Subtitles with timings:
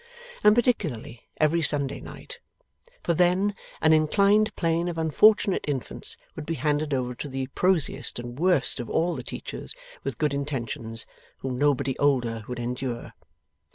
[0.43, 2.39] And particularly every Sunday night.
[3.03, 3.53] For then,
[3.83, 8.79] an inclined plane of unfortunate infants would be handed over to the prosiest and worst
[8.79, 11.05] of all the teachers with good intentions,
[11.41, 13.13] whom nobody older would endure.